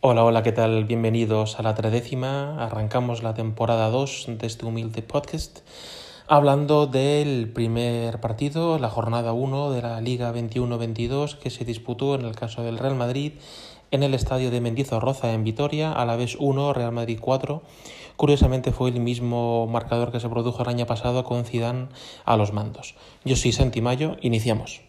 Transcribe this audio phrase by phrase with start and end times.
[0.00, 0.84] Hola, hola, ¿qué tal?
[0.84, 2.64] Bienvenidos a la tredécima.
[2.64, 5.58] Arrancamos la temporada 2 de este humilde podcast
[6.28, 12.24] hablando del primer partido, la jornada 1 de la Liga 21-22 que se disputó en
[12.26, 13.32] el caso del Real Madrid
[13.90, 17.60] en el estadio de Mendizorroza en Vitoria, a la vez 1, Real Madrid 4.
[18.14, 21.88] Curiosamente fue el mismo marcador que se produjo el año pasado con Zidane
[22.24, 22.94] a los mandos.
[23.24, 24.87] Yo soy Santi Mayo, iniciamos.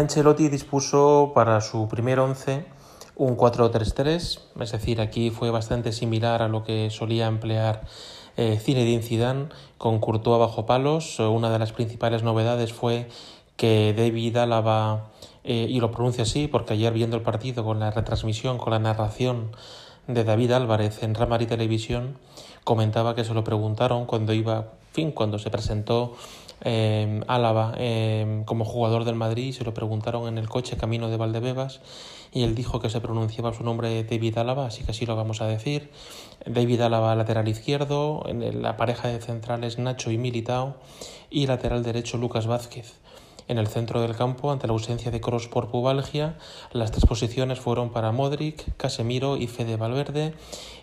[0.00, 2.64] Ancelotti dispuso para su primer once
[3.16, 7.82] un 4-3-3, es decir, aquí fue bastante similar a lo que solía emplear
[8.38, 11.20] eh, Zinedine Zidane con Courtois bajo palos.
[11.20, 13.08] Una de las principales novedades fue
[13.58, 15.10] que David Álava,
[15.44, 18.78] eh, y lo pronuncio así porque ayer viendo el partido con la retransmisión, con la
[18.78, 19.52] narración
[20.06, 22.16] de David Álvarez en Ramari Televisión,
[22.64, 26.16] comentaba que se lo preguntaron cuando iba, fin, cuando se presentó
[26.62, 31.16] eh, Álava eh, como jugador del Madrid, se lo preguntaron en el coche camino de
[31.16, 31.80] Valdebebas
[32.32, 35.40] y él dijo que se pronunciaba su nombre David Álava, así que así lo vamos
[35.40, 35.90] a decir.
[36.46, 40.76] David Álava lateral izquierdo, en la pareja de centrales Nacho y Militao
[41.28, 43.00] y lateral derecho Lucas Vázquez.
[43.50, 46.38] En el centro del campo, ante la ausencia de Cross por pubalgia,
[46.70, 50.34] las tres posiciones fueron para Modric, Casemiro y Fede Valverde.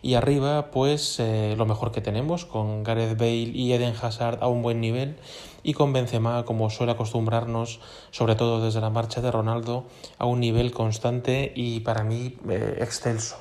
[0.02, 4.50] Y arriba, pues eh, lo mejor que tenemos, con Gareth Bale y Eden Hazard a
[4.50, 5.16] un buen nivel
[5.68, 9.84] y con Benzema, como suele acostumbrarnos, sobre todo desde la marcha de Ronaldo,
[10.18, 13.36] a un nivel constante y para mí eh, excelso.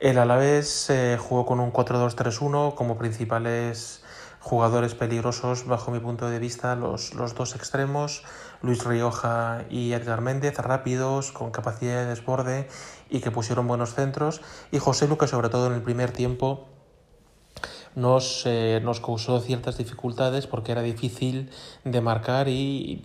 [0.00, 4.02] El Alavés eh, jugó con un 4-2-3-1 como principales
[4.40, 8.24] jugadores peligrosos bajo mi punto de vista los, los dos extremos,
[8.60, 12.68] Luis Rioja y Edgar Méndez, rápidos, con capacidad de desborde
[13.10, 14.40] y que pusieron buenos centros,
[14.72, 16.66] y José Lucas sobre todo en el primer tiempo
[17.94, 21.50] nos, eh, nos causó ciertas dificultades porque era difícil
[21.84, 23.04] de marcar y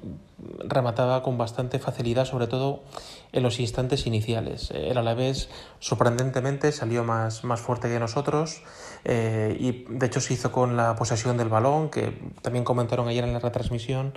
[0.60, 2.84] remataba con bastante facilidad, sobre todo
[3.32, 4.72] en los instantes iniciales.
[4.72, 5.50] El Alavés,
[5.80, 8.62] sorprendentemente, salió más, más fuerte que nosotros
[9.06, 13.24] eh, y de hecho se hizo con la posesión del balón, que también comentaron ayer
[13.24, 14.14] en la retransmisión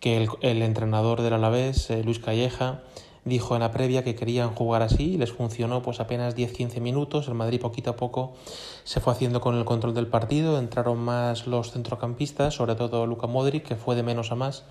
[0.00, 2.82] que el, entrenador del Alavés, eh, Luis Calleja,
[3.24, 7.28] dijo en la previa que querían jugar así y les funcionó pues apenas 10-15 minutos.
[7.28, 8.34] El Madrid poquito a poco
[8.84, 13.26] se fue haciendo con el control del partido, entraron más los centrocampistas, sobre todo Luka
[13.26, 14.64] Modric, que fue de menos a más.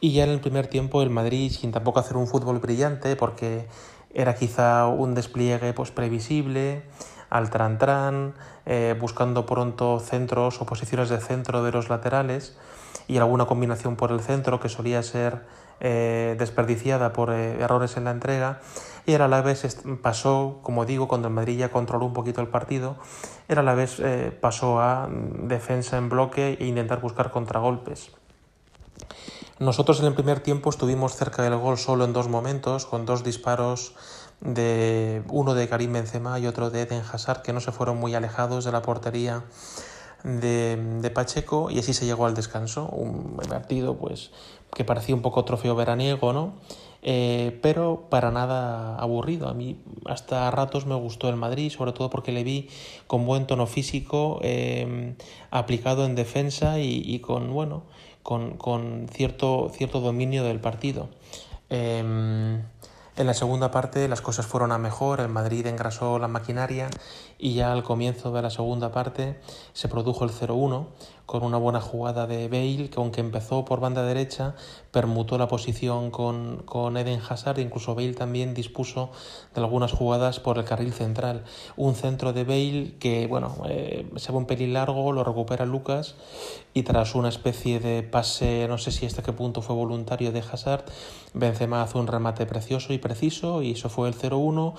[0.00, 3.66] Y ya en el primer tiempo el Madrid, sin tampoco hacer un fútbol brillante, porque
[4.14, 6.82] era quizá un despliegue pues previsible,
[7.30, 8.34] al tran
[8.64, 12.56] eh, buscando pronto centros o posiciones de centro de los laterales
[13.06, 15.46] y alguna combinación por el centro que solía ser
[15.80, 18.60] eh, desperdiciada por eh, errores en la entrega
[19.08, 19.64] y era a la vez
[20.02, 22.96] pasó, como digo, cuando el Madrid ya controló un poquito el partido,
[23.48, 28.10] era a la vez eh, pasó a mm, defensa en bloque e intentar buscar contragolpes.
[29.58, 33.24] Nosotros en el primer tiempo estuvimos cerca del gol solo en dos momentos, con dos
[33.24, 33.94] disparos
[34.42, 38.14] de uno de Karim Benzema y otro de Eden Hazard que no se fueron muy
[38.14, 39.44] alejados de la portería
[40.22, 42.86] de, de, Pacheco y así se llegó al descanso.
[42.88, 44.32] Un partido pues
[44.74, 46.54] que parecía un poco trofeo veraniego, ¿no?
[47.02, 49.48] Eh, pero para nada aburrido.
[49.48, 52.68] A mí hasta ratos me gustó el Madrid, sobre todo porque le vi
[53.06, 55.14] con buen tono físico, eh,
[55.50, 57.84] aplicado en defensa y, y con, bueno,
[58.22, 61.08] con, con, cierto, cierto dominio del partido.
[61.70, 62.60] Eh,
[63.18, 66.88] en la segunda parte las cosas fueron a mejor, el Madrid engrasó la maquinaria
[67.38, 69.38] y ya al comienzo de la segunda parte
[69.72, 70.86] se produjo el 0-1
[71.28, 74.54] con una buena jugada de Bale, que aunque empezó por banda derecha,
[74.90, 79.10] permutó la posición con, con Eden Hazard, incluso Bale también dispuso
[79.54, 81.44] de algunas jugadas por el carril central.
[81.76, 86.14] Un centro de Bale que, bueno, eh, se va un pelín largo, lo recupera Lucas
[86.72, 90.40] y tras una especie de pase, no sé si hasta qué punto fue voluntario de
[90.40, 90.86] Hazard,
[91.34, 94.74] Benzema hace un remate precioso y preciso y eso fue el 0-1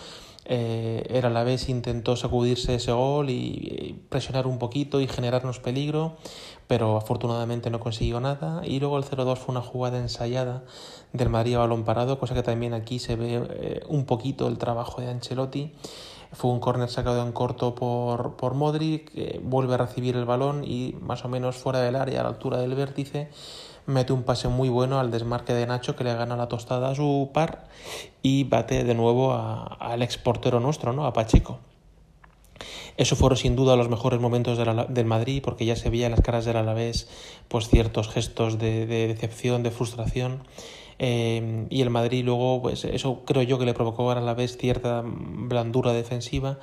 [0.45, 6.17] eh, la vez intentó sacudirse ese gol y presionar un poquito y generarnos peligro,
[6.67, 8.61] pero afortunadamente no consiguió nada.
[8.65, 10.63] Y luego el 0-2 fue una jugada ensayada
[11.13, 15.01] del Madrid balón parado, cosa que también aquí se ve eh, un poquito el trabajo
[15.01, 15.73] de Ancelotti.
[16.31, 19.11] Fue un córner sacado en corto por, por Modric,
[19.41, 22.59] vuelve a recibir el balón y más o menos fuera del área, a la altura
[22.59, 23.29] del vértice,
[23.89, 26.95] mete un pase muy bueno al desmarque de Nacho que le gana la tostada a
[26.95, 27.67] su par
[28.21, 31.05] y bate de nuevo al exportero nuestro, ¿no?
[31.05, 31.59] a Pacheco.
[32.97, 36.21] Eso fueron sin duda los mejores momentos del Madrid porque ya se veía en las
[36.21, 37.07] caras del Alavés
[37.47, 40.43] pues ciertos gestos de, decepción, de frustración.
[41.01, 44.57] Eh, y el Madrid luego, pues eso creo yo que le provocó a la vez
[44.57, 46.59] cierta blandura defensiva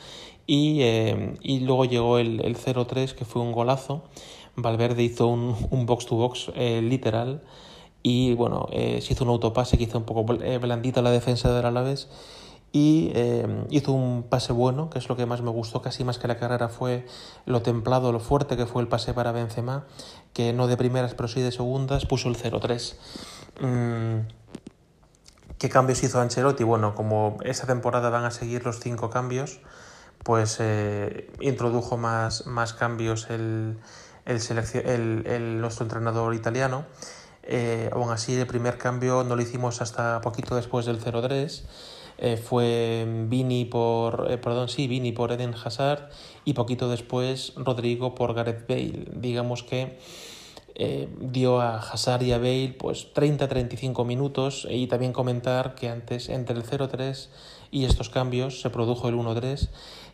[0.47, 4.05] y, eh, y luego llegó el, el 0-3 que fue un golazo.
[4.57, 7.43] Valverde hizo un, un box to box eh, literal
[8.03, 12.09] y bueno, se hizo un autopase que hizo un poco blandita la defensa del Alavés
[12.77, 16.19] y eh, hizo un pase bueno, que es lo que más me gustó, casi más
[16.19, 17.07] que la carrera fue
[17.47, 19.87] lo templado, lo fuerte que fue el pase para Benzema,
[20.35, 22.97] que no de primeras pero sí de segundas, puso el 0-3.
[23.61, 24.29] Mm,
[25.59, 26.65] ¿Qué cambios hizo Ancelotti?
[26.65, 29.61] Bueno, como esta temporada van a seguir los cinco cambios,
[30.23, 33.79] pues eh, introdujo más, más cambios el,
[34.27, 36.85] el, el, nuestro entrenador italiano.
[37.43, 41.63] Eh, aún así, el primer cambio no lo hicimos hasta poquito después del 0-3
[42.19, 46.09] eh, fue Vini por, eh, perdón, sí, Vini por Eden Hazard
[46.45, 49.05] y poquito después Rodrigo por Gareth Bale.
[49.13, 49.99] Digamos que
[50.75, 56.29] eh, dio a Hazard y a Bale pues 30-35 minutos y también comentar que antes
[56.31, 57.29] entre el 0-3
[57.71, 59.69] y estos cambios se produjo el 1-3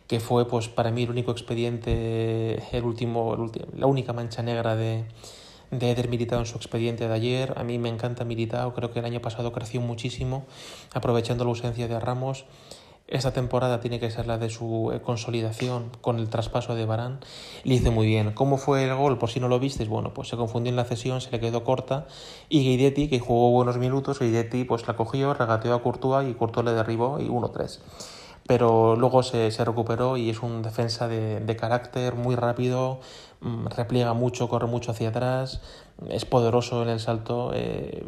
[0.07, 5.05] que fue pues para mí el único expediente, el último, la única mancha negra de,
[5.71, 7.53] de Eder Militao en su expediente de ayer.
[7.57, 10.45] A mí me encanta Militao, creo que el año pasado creció muchísimo,
[10.93, 12.45] aprovechando la ausencia de Ramos.
[13.05, 17.19] Esta temporada tiene que ser la de su eh, consolidación con el traspaso de Barán.
[17.63, 18.31] Le hice muy bien.
[18.31, 19.17] ¿Cómo fue el gol?
[19.17, 21.65] Por si no lo visteis, bueno, pues se confundió en la cesión, se le quedó
[21.65, 22.07] corta.
[22.47, 26.65] Y Guidetti, que jugó buenos minutos, Guidetti pues la cogió, regateó a Courtois y Courtois
[26.65, 27.79] le derribó y 1-3
[28.47, 32.99] pero luego se, se, recuperó y es un defensa de, de carácter muy rápido,
[33.41, 35.61] mm, repliega mucho, corre mucho hacia atrás,
[36.09, 38.05] es poderoso en el salto, eh,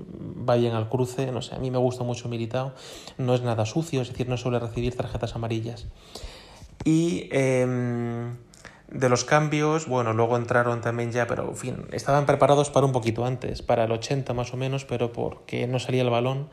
[0.48, 2.74] va bien al cruce, no sé, a mí me gusta mucho Militao,
[3.18, 5.88] no es nada sucio, es decir, no suele recibir tarjetas amarillas.
[6.84, 8.34] Y eh,
[8.90, 12.92] de los cambios, bueno, luego entraron también ya, pero en fin, estaban preparados para un
[12.92, 16.50] poquito antes, para el 80 más o menos, pero porque no salía el balón,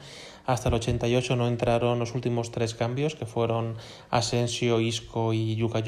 [0.47, 3.77] hasta el 88 no entraron los últimos tres cambios, que fueron
[4.11, 5.83] Asensio, Isco y Juka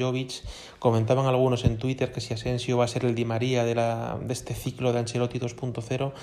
[0.79, 4.17] Comentaban algunos en Twitter que si Asensio va a ser el Di María de, la,
[4.21, 6.13] de este ciclo de Ancelotti 2.0,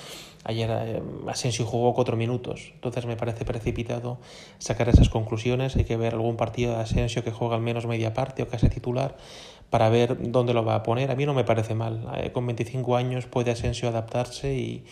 [0.44, 4.19] ayer eh, Asensio jugó cuatro minutos, entonces me parece precipitado
[4.58, 8.14] sacar esas conclusiones, hay que ver algún partido de Asensio que juega al menos media
[8.14, 9.17] parte o que sea titular,
[9.73, 11.11] para ver dónde lo va a poner.
[11.11, 12.06] A mí no me parece mal.
[12.19, 14.84] Eh, con 25 años puede Asensio adaptarse y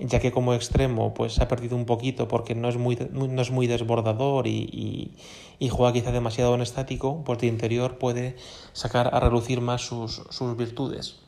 [0.00, 3.50] ya que como extremo pues ha perdido un poquito porque no es muy, no es
[3.50, 5.12] muy desbordador y,
[5.58, 8.36] y, juega quizá demasiado en estático, pues de interior puede
[8.72, 11.20] sacar a relucir más sus, sus virtudes,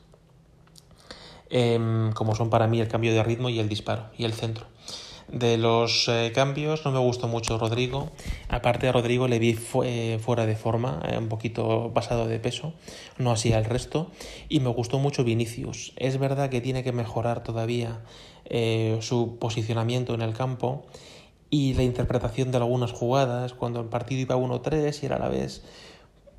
[1.49, 4.65] em, como son para mí el cambio de ritmo y el disparo y el centro.
[5.27, 8.11] De los eh, cambios no me gustó mucho Rodrigo.
[8.49, 12.73] Aparte a Rodrigo le vi fuera de forma, eh, un poquito pasado de peso,
[13.17, 14.11] no así al resto.
[14.49, 15.93] Y me gustó mucho Vinicius.
[15.95, 18.01] Es verdad que tiene que mejorar todavía
[18.45, 20.85] eh, su posicionamiento en el campo
[21.49, 23.53] y la interpretación de algunas jugadas.
[23.53, 25.63] Cuando el partido iba 1-3 y era a la vez,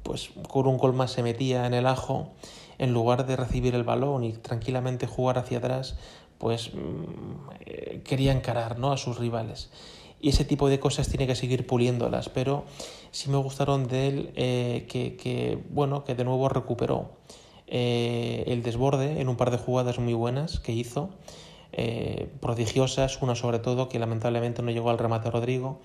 [0.03, 2.33] pues con un gol más se metía en el ajo.
[2.79, 5.97] En lugar de recibir el balón y tranquilamente jugar hacia atrás,
[6.39, 8.93] pues mm, eh, quería encarar ¿no?
[8.93, 9.71] a sus rivales.
[10.21, 12.65] Y ese tipo de cosas tiene que seguir puliéndolas, pero
[13.11, 17.11] sí me gustaron de él eh, que, bueno, que de nuevo recuperó
[17.67, 21.11] eh, el desborde en un par de jugadas muy buenas que hizo,
[22.41, 25.81] prodigiosas, una sobre todo que lamentablemente no llegó al remate Rodrigo.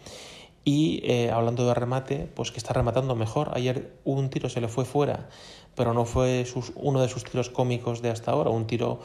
[0.63, 3.51] Y hablando de remate, pues que está rematando mejor.
[3.55, 5.29] Ayer un tiro se le fue fuera
[5.75, 6.45] pero no fue
[6.75, 8.99] uno de sus tiros cómicos de hasta ahora, un tiro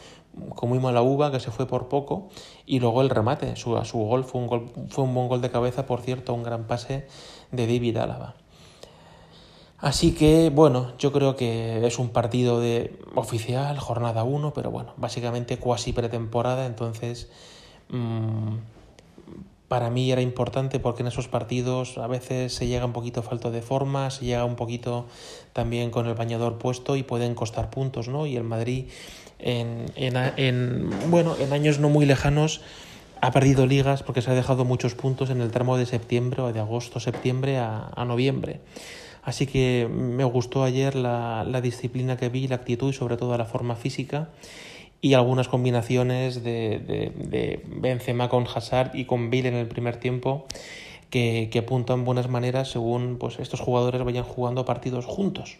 [0.55, 2.29] con muy mala uva que se fue por poco
[2.67, 5.51] y luego el remate, su, su gol fue, un gol fue un buen gol de
[5.51, 7.07] cabeza, por cierto, un gran pase
[7.53, 8.35] de David Álava.
[9.79, 14.95] Así que, bueno, yo creo que es un partido de oficial, jornada 1, pero bueno,
[14.97, 17.31] básicamente cuasi pretemporada, entonces
[17.91, 18.55] mmm,
[19.69, 23.51] para mí era importante porque en esos partidos a veces se llega un poquito falto
[23.51, 25.07] de forma, se llega un poquito
[25.53, 28.27] también con el bañador puesto y pueden costar puntos, ¿no?
[28.27, 28.87] Y el Madrid
[29.39, 32.61] en, en, bueno, en años no muy lejanos
[33.21, 36.53] ha perdido ligas porque se ha dejado muchos puntos en el tramo de septiembre o
[36.53, 38.61] de agosto-septiembre a, a, noviembre.
[39.23, 43.37] Así que me gustó ayer la, la disciplina que vi, la actitud y sobre todo
[43.39, 44.29] la forma física
[45.05, 49.99] y algunas combinaciones de, de, de, Benzema con Hazard y con Bale en el primer
[49.99, 50.47] tiempo
[51.11, 55.59] que, que apuntan buenas maneras según pues, estos jugadores vayan jugando partidos juntos.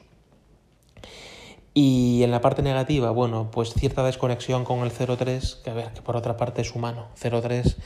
[1.75, 5.93] Y en la parte negativa, bueno, pues cierta desconexión con el 0-3, que a ver,
[5.93, 7.09] que por otra parte es humano.
[7.21, 7.77] 0-3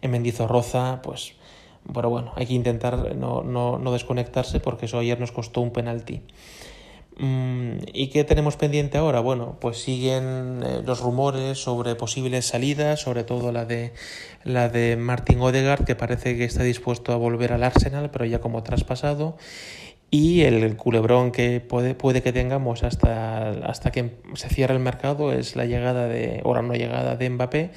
[0.00, 1.34] en Mendizorroza, pues,
[1.92, 5.72] pero bueno, hay que intentar no, no, no desconectarse porque eso ayer nos costó un
[5.72, 6.22] penalti.
[7.18, 9.20] Mm, ¿Y qué tenemos pendiente ahora?
[9.20, 13.92] Bueno, pues siguen eh, los rumores sobre posibles salidas, sobre todo la de
[14.44, 18.40] la de Martin Odegaard, que parece que está dispuesto a volver al Arsenal, pero ya
[18.40, 19.36] como traspasado
[20.14, 25.32] y el culebrón que puede, puede que tengamos hasta, hasta que se cierre el mercado
[25.32, 27.70] es la llegada de, o no llegada de Mbappé.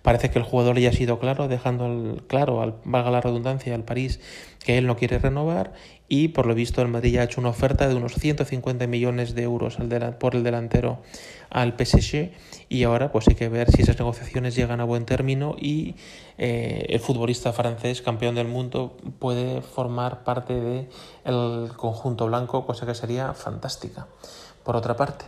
[0.00, 3.84] Parece que el jugador ya ha sido claro, dejando claro, al, valga la redundancia, al
[3.84, 4.20] París
[4.64, 5.74] que él no quiere renovar
[6.12, 9.34] y por lo visto el Madrid ya ha hecho una oferta de unos 150 millones
[9.34, 9.78] de euros
[10.18, 10.98] por el delantero
[11.48, 12.32] al PSG
[12.68, 15.94] y ahora pues hay que ver si esas negociaciones llegan a buen término y
[16.36, 20.88] eh, el futbolista francés campeón del mundo puede formar parte del
[21.24, 24.06] el conjunto blanco, cosa que sería fantástica.
[24.64, 25.24] Por otra parte.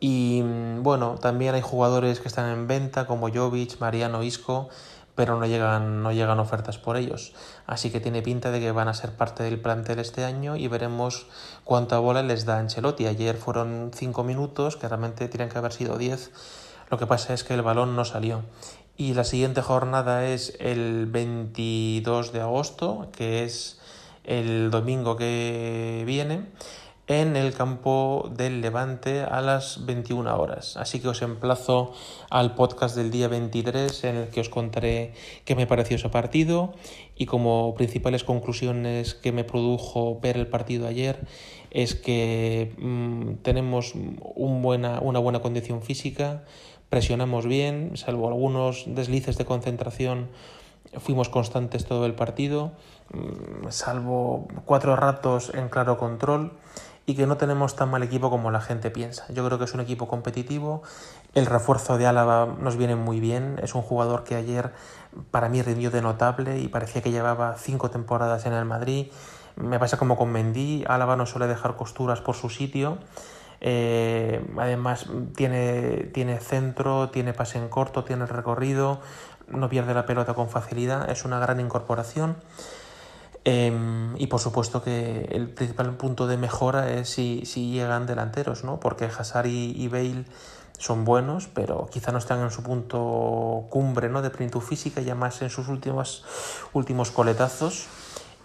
[0.00, 4.70] Y mm, bueno, también hay jugadores que están en venta como Jovic, Mariano Isco,
[5.18, 7.32] pero no llegan, no llegan ofertas por ellos.
[7.66, 10.68] Así que tiene pinta de que van a ser parte del plantel este año y
[10.68, 11.26] veremos
[11.64, 13.08] cuánta bola les da Ancelotti.
[13.08, 16.30] Ayer fueron 5 minutos, que realmente tienen que haber sido 10.
[16.88, 18.44] Lo que pasa es que el balón no salió.
[18.96, 23.80] Y la siguiente jornada es el 22 de agosto, que es
[24.22, 26.46] el domingo que viene
[27.08, 30.76] en el campo del Levante a las 21 horas.
[30.76, 31.92] Así que os emplazo
[32.28, 35.14] al podcast del día 23 en el que os contaré
[35.46, 36.74] qué me pareció ese partido
[37.16, 41.26] y como principales conclusiones que me produjo ver el partido ayer
[41.70, 43.94] es que mm, tenemos
[44.34, 46.44] una buena condición física,
[46.90, 50.28] presionamos bien, salvo algunos deslices de concentración
[50.96, 52.72] fuimos constantes todo el partido,
[53.12, 56.52] mm, salvo cuatro ratos en claro control
[57.08, 59.24] y que no tenemos tan mal equipo como la gente piensa.
[59.32, 60.82] Yo creo que es un equipo competitivo,
[61.34, 64.72] el refuerzo de Álava nos viene muy bien, es un jugador que ayer
[65.30, 69.06] para mí rindió de notable y parecía que llevaba cinco temporadas en el Madrid.
[69.56, 72.98] Me pasa como con Mendy, Álava no suele dejar costuras por su sitio.
[73.62, 79.00] Eh, además tiene, tiene centro, tiene pase en corto, tiene recorrido,
[79.48, 82.36] no pierde la pelota con facilidad, es una gran incorporación.
[83.50, 88.62] Em, y por supuesto que el principal punto de mejora es si, si llegan delanteros,
[88.62, 88.78] ¿no?
[88.78, 90.26] Porque Hazard y, Bale
[90.76, 94.20] son buenos, pero quizá no están en su punto cumbre ¿no?
[94.20, 96.26] de plenitud física, ya más en sus últimos,
[96.74, 97.86] últimos coletazos.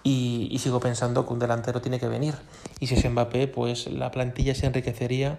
[0.04, 2.36] Y, y, sigo pensando que un delantero tiene que venir.
[2.80, 5.38] Y si es Mbappé, pues la plantilla se enriquecería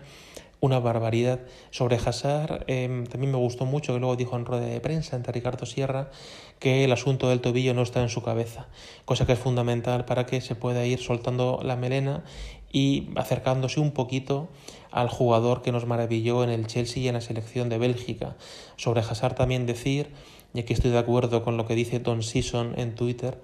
[0.65, 1.41] una barbaridad.
[1.71, 5.31] Sobre Hazard, em, también me gustó mucho que luego dijo en rueda de prensa ante
[5.31, 6.11] Ricardo Sierra
[6.59, 8.67] que el asunto del tobillo no está en su cabeza,
[9.05, 12.25] cosa que es fundamental para que se pueda ir soltando la melena
[12.73, 14.49] y acercándose un poquito
[14.91, 18.35] al jugador que nos maravilló en el Chelsea y en la selección de Bélgica.
[18.77, 20.09] Sobre Hazard también decir,
[20.55, 23.39] y aquí estoy de acuerdo con lo que dice Don Season en Twitter,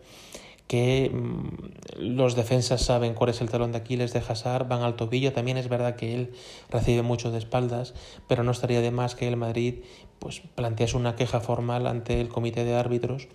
[0.70, 4.94] que mm, los defensas saben cuál es el talón de Aquiles de Hazard, van al
[4.94, 5.32] tobillo.
[5.32, 6.32] También es verdad que él
[6.68, 7.92] recibe mucho de espaldas,
[8.28, 9.82] pero no estaría de más que el Madrid
[10.20, 13.26] pues, plantease una queja formal ante el comité de árbitros,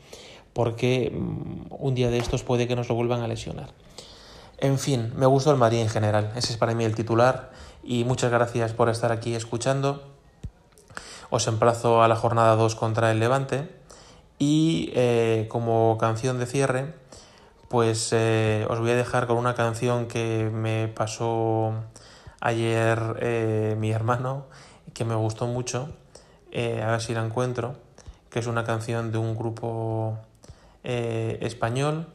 [0.54, 3.74] porque mm, un día de estos puede que nos lo vuelvan a lesionar.
[4.58, 6.32] En fin, me gustó el Madrid en general.
[6.38, 7.52] Ese es para mí el titular
[7.84, 10.04] y muchas gracias por estar aquí escuchando.
[11.30, 13.68] Os emplazo a la jornada 2 contra el Levante
[14.40, 17.05] y eh, como canción de cierre
[17.70, 21.74] pues eh, os voy a dejar con una canción que me pasó
[22.40, 24.46] ayer eh, mi hermano,
[24.94, 25.90] que me gustó mucho,
[26.52, 27.76] eh, a ver si la encuentro,
[28.30, 30.18] que es una canción de un grupo
[30.84, 32.08] español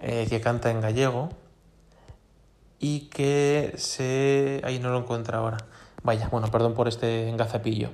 [0.00, 1.30] que canta en gallego
[2.78, 4.60] y que se...
[4.64, 5.58] ahí no lo encuentro ahora.
[6.04, 7.90] Vaya, bueno, perdón por este engazapillo.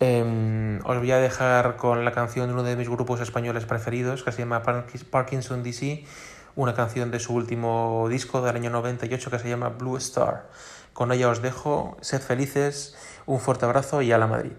[0.00, 4.22] Em, os voy a dejar con la canción de uno de mis grupos españoles preferidos,
[4.22, 6.04] que se llama Parkinson DC,
[6.54, 10.50] una canción de su último disco del año 98 que se llama Blue Star.
[10.92, 14.52] Con ella os dejo, sed felices, un fuerte abrazo y a la Madrid.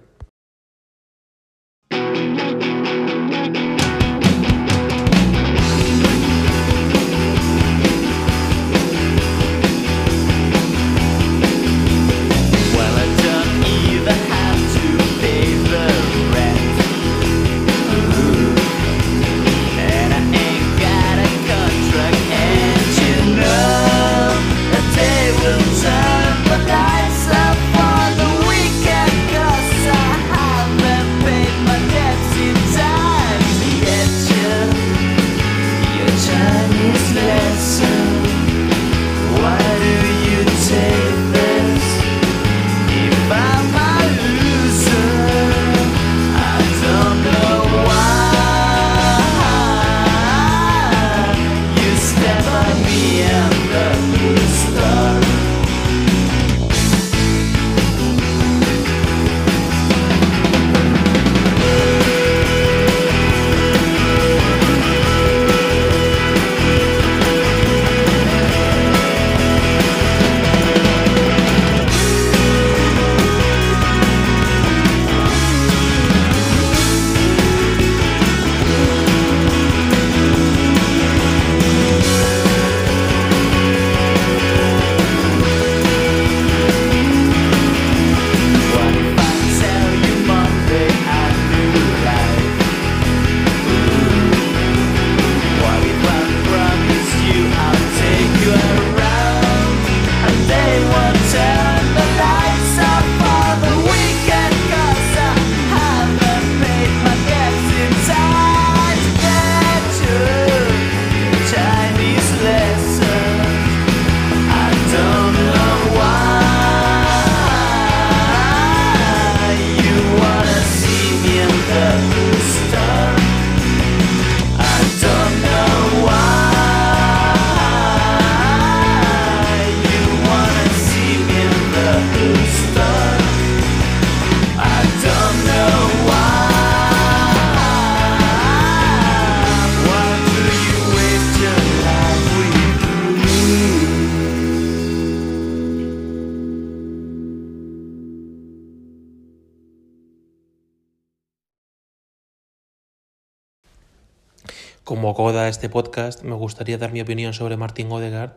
[154.90, 158.32] Como coda este podcast, me gustaría dar mi opinión sobre Martin Odegaard.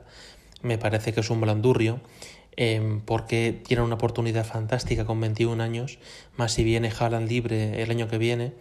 [0.60, 2.02] Me parece que es un blandurrio
[2.56, 5.98] em, porque tiene una oportunidad fantástica con 21 años,
[6.36, 8.52] más si viene Haaland libre el año que viene,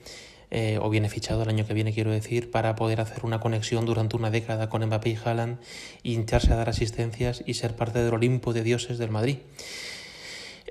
[0.51, 3.85] eh, o viene fichado el año que viene, quiero decir, para poder hacer una conexión
[3.85, 5.59] durante una década con Mbappé y Haaland,
[6.01, 9.39] hincharse a dar asistencias y ser parte del Olimpo de dioses del Madrid.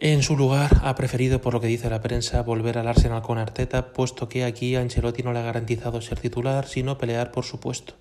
[0.02, 3.36] En su lugar, ha preferido, por lo que dice la prensa, volver al Arsenal con
[3.36, 7.60] Arteta, puesto que aquí Ancelotti no le ha garantizado ser titular, sino pelear por su
[7.60, 7.92] puesto.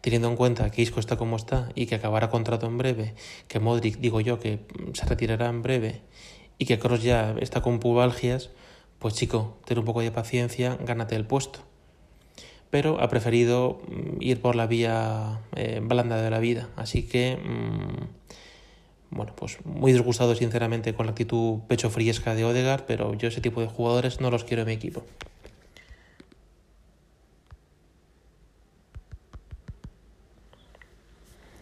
[0.00, 3.14] Teniendo en cuenta que Isco está como está y que acabará contrato en breve,
[3.46, 4.60] que Modric, digo yo, que
[4.94, 6.00] se retirará en breve
[6.56, 8.48] y que Kroos ya está con pubalgias,
[8.98, 11.58] pues chico, ten un poco de paciencia, gánate el puesto.
[12.70, 17.36] Pero ha preferido mm, ir por la vía eh, blanda de la vida, así que...
[17.36, 18.18] Mmm,
[19.10, 23.40] bueno, pues muy disgustado sinceramente con la actitud pecho friesca de Odegaard, pero yo ese
[23.40, 25.02] tipo de jugadores no los quiero en mi equipo.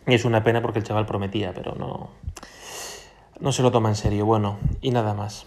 [0.06, 2.10] Y es una pena porque el chaval prometía, pero no,
[3.40, 4.24] no se lo toma en serio.
[4.24, 5.46] Bueno, y nada más.